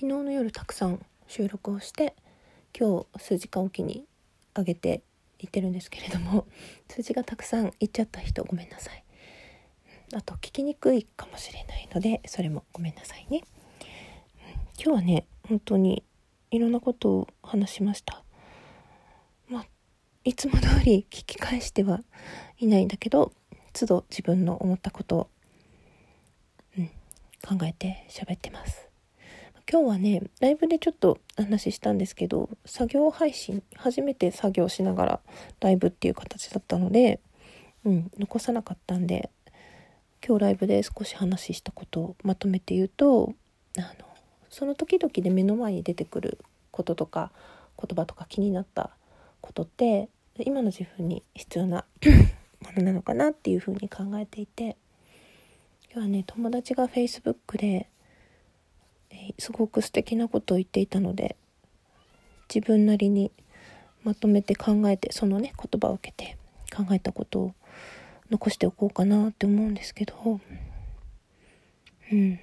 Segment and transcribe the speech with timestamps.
[0.00, 2.16] 昨日の夜たくさん収録をして
[2.74, 4.06] 今日数時間おきに
[4.56, 5.02] 上げて
[5.38, 6.46] いってるんですけれども
[6.88, 9.04] 数字がたくさんいっちゃった人ごめんなさい。
[10.14, 13.42] あと聞きにくいかもしれないのでそれもごめんなさいね。
[14.82, 16.02] 今日はね本当に
[16.50, 18.24] いろんなことを話しました。
[19.48, 19.66] まあ
[20.24, 22.02] いつも通り聞き返しては
[22.56, 23.34] いないんだけど
[23.74, 25.30] 都度自分の思ったことを、
[26.78, 28.89] うん、考えて喋ってます。
[29.72, 35.20] 今日はねライブでちょっと話したんですけど作業配信初めて作業しながら
[35.60, 37.20] ライブっていう形だったので、
[37.84, 39.30] うん、残さなかったんで
[40.26, 43.32] 今日ライブで少し話したことをまとめて言うと
[43.78, 43.88] あの
[44.48, 46.38] その時々で目の前に出てくる
[46.72, 47.30] こととか
[47.78, 48.90] 言葉とか気になった
[49.40, 50.08] ことって
[50.40, 51.84] 今の自分に必要な
[52.60, 54.76] ものなのかなっていうふうに考えていて
[55.92, 57.89] 今日はね友達が Facebook で、
[59.40, 61.36] すごく素敵なことを言っていたので
[62.52, 63.30] 自分なりに
[64.02, 66.36] まとめて考えてそのね言葉を受けて
[66.74, 67.54] 考えたことを
[68.30, 70.40] 残しておこうかなって思うんですけど
[72.12, 72.40] うん。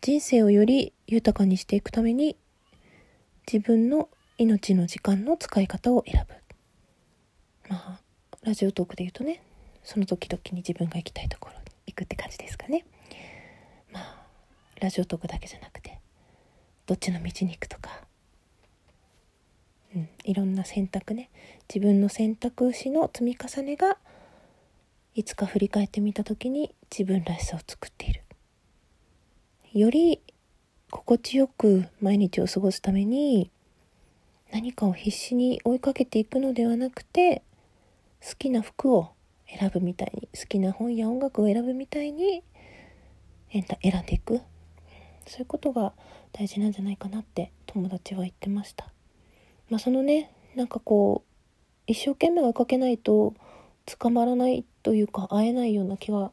[0.00, 2.36] 人生をより豊かにしていくために
[3.50, 4.08] 自分の
[4.38, 6.34] 命の時間の使い方を選ぶ。
[7.68, 8.00] まあ
[8.42, 9.42] ラジオトークで言うとね
[9.82, 12.84] その時々に自分が行きたいところに行くって感じですかね。
[14.80, 15.98] ラジオトークだけじゃなくて
[16.86, 18.08] どっちの道に行くとか
[19.94, 21.30] うんいろんな選択ね。
[21.72, 23.96] 自分の選択肢の積み重ねが
[25.14, 28.22] いつか振り返ってみた時に自分らしさを作っている。
[29.72, 30.20] より
[30.90, 33.50] 心地よく毎日を過ごすために
[34.52, 37.42] 何かを必死に追いかけていくのではなくて
[38.22, 39.10] 好きな服を
[39.46, 42.42] 選ぶみたいに好きな本や音楽を選ぶみたいに
[43.50, 43.62] 選
[44.02, 44.40] んでいく。
[45.28, 45.92] そういうことが
[46.32, 48.90] 大事なんじゃないかなって友達は言ってました。
[49.70, 51.28] まあそのねなんかこう
[51.86, 53.34] 一生懸命追いかけないと
[53.86, 56.32] 捕まらないというか会えないような気は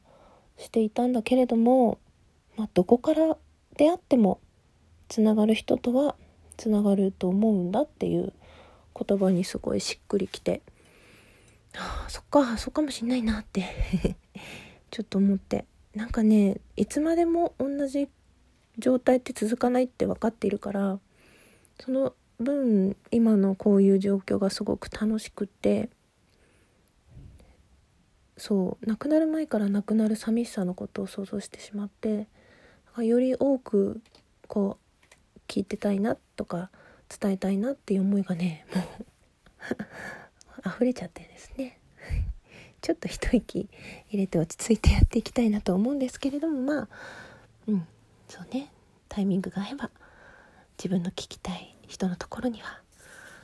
[0.57, 1.97] していたんだけれども、
[2.57, 3.37] まあ、どこから
[3.77, 4.39] 出会っても
[5.09, 6.15] つながる人とは
[6.57, 8.33] つながると思うんだっていう
[8.97, 10.61] 言葉にすごいしっくりきて
[11.77, 14.15] あそっかそうかもしんないなって
[14.91, 15.65] ちょっと思って。
[15.95, 18.09] なんかねいつまでも同じ
[18.77, 20.99] 状態って続かないって分かっているから
[21.79, 25.89] その分今のこういう状況がすごく楽しくって
[28.37, 32.27] そう亡くなる前から亡くなる寂しさのことを想像してしまって
[32.97, 34.01] より多く
[34.47, 34.77] こ
[35.35, 36.69] う聞いてたいなとか
[37.07, 38.85] 伝えたいなっていう思いがねもう
[40.69, 41.79] 溢れちゃってですね。
[42.81, 43.69] ちょっと一息
[44.09, 46.89] 入れて落ち着いてやっていきたいなと思うんですけれどもまあ
[47.67, 47.87] うん。
[48.27, 48.71] そうね。
[49.09, 49.89] タイミングが合えば
[50.77, 52.81] 自分の聞きたい人のところには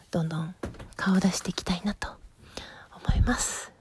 [0.09, 0.55] どんどん
[0.95, 2.09] 顔を出していきたいなと
[3.05, 3.71] 思います。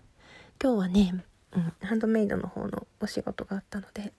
[0.63, 4.13] 今日はね、うん、ハンドメイドの方のお仕事があったので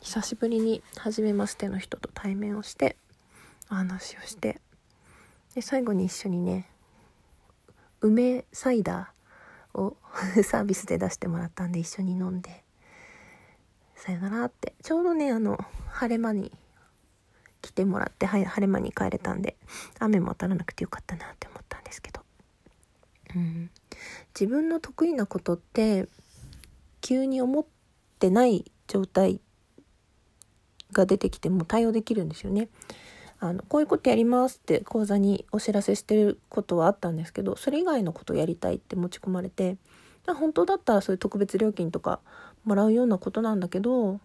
[0.00, 2.96] 久しぶりに初めましての人と対面をして
[3.70, 4.60] お話をして
[5.54, 6.70] で最後に一緒にね
[8.00, 9.96] 梅サイダーを
[10.42, 12.64] サービスで出してもらったんで一緒に飲んで
[14.00, 14.74] さよならって。
[14.82, 16.50] ちょうどねあの晴れ間に
[17.60, 19.56] 来てもらってはい晴れ間に帰れたんで
[19.98, 22.22] 雨も当たらなくてよかったなって思ったんですけど、
[23.36, 23.70] うん、
[24.34, 26.08] 自分の得意なことって
[27.02, 27.66] 急に思っ
[28.18, 29.40] てない状態
[30.92, 32.68] が出てきても対応できるんですよね。
[33.38, 39.78] あのこういうことやりますって講座にお知らせしてることはあったんですけどそれ以外のことをやりたいって持ち込まれて
[40.34, 42.20] 本当だったらそういう特別料金とか
[42.64, 44.20] もらうようなことなんだけど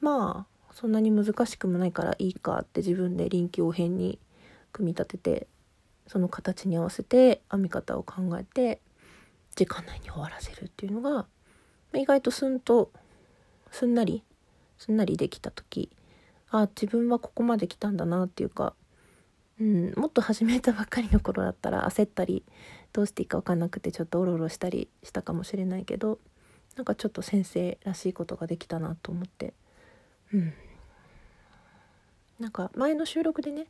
[0.00, 4.18] まあそんなに難しくもないからいいかって自分で臨機応変に
[4.72, 5.46] 組み立てて
[6.06, 8.80] その形に合わせて編み方を考えて
[9.56, 11.26] 時間内に終わらせるっていうのが
[11.94, 12.90] 意外とすんと
[13.70, 14.22] すんなり
[14.78, 15.90] すんなりできた時
[16.50, 18.74] あ自分はここまで来たんだなっていうか、
[19.60, 22.44] うん、もっと始めたばっかりの頃だったら焦ったり
[22.92, 26.18] どうしていいか分かんなくてちょっとオロオロしたりしたかもしれないけど
[26.76, 29.52] なんかちょっと先生らしいことができたなと思って。
[30.32, 30.52] うん。
[32.38, 33.66] なんか前の収録でね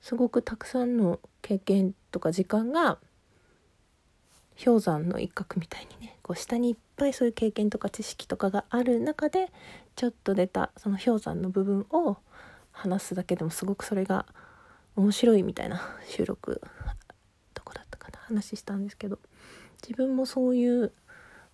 [0.00, 2.98] すごくたくさんの経験とか時間が
[4.62, 9.52] 氷山の一角みたいにねこう下にいっぱいそういう経験とか知識とかがある中で
[9.94, 12.16] ちょっと出たその氷山の部分を
[12.72, 14.26] 話すだけでもすごくそれが
[14.96, 16.60] 面白いみたいな収録
[17.54, 19.18] どこだったかな話したんですけど
[19.82, 20.92] 自分もそういう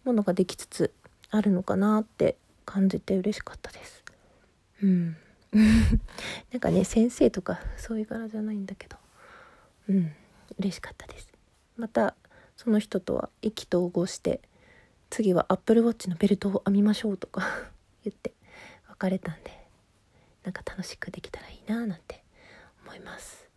[0.04, 0.94] ものができつつ
[1.30, 4.04] あるのかなって感じて嬉しかったです。
[4.82, 5.16] うん
[6.52, 8.96] なんかね先生とかそういう柄じゃないんだけど
[9.88, 10.12] うん
[10.58, 11.32] 嬉しかったです
[11.76, 12.14] また
[12.56, 14.40] その人とは意気投合して
[15.10, 17.42] 次はアップルウォッチのベルトを編みましょうとか
[18.04, 18.32] 言って
[18.88, 19.66] 別れたんで
[20.42, 22.22] なんか楽しくできたらいいななんて
[22.86, 23.48] 思います。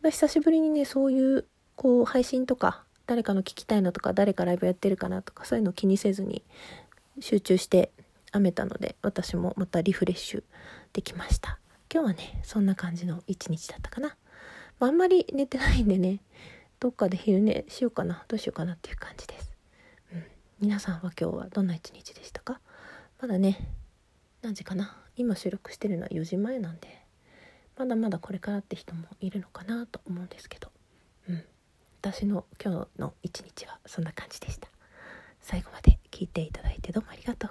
[0.00, 1.44] 私久しぶりにねそういう
[1.74, 6.42] こう配信とか誰かの聞きたいのとか誰かライブやってるかなとかそういうの気にせずに
[7.20, 7.90] 集中して
[8.32, 10.42] 編めたので私もまたリフレッシュ
[10.92, 11.58] できました。
[11.92, 14.16] 今日はねそんな感じの一日だったかな、
[14.78, 16.20] まあ、あんまり寝てないんでね
[16.80, 19.50] どっかで昼寝しようかなどうしようかなっていう感じです、
[20.12, 20.24] うん、
[20.60, 22.60] 皆さんは今日はどんな一日でしたか？
[23.20, 23.58] まだね
[24.42, 24.96] 何時かな？
[25.16, 27.02] 今収録してるのは4時前なんで
[27.78, 30.68] まだまだこれからって人もいるのかなと思うんですけど。
[31.28, 31.44] うん。
[32.00, 34.68] 私の今日の一日はそんな感じでした。
[35.40, 37.47] 最後まで聞いていただいてどうもありがとう。